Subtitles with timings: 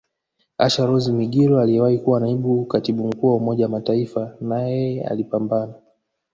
[0.57, 5.73] Asha Rose Migiro aliyewahi kuwa Naibu Katibu Mkuu wa Umoja wa Mataifa nayeye alipambana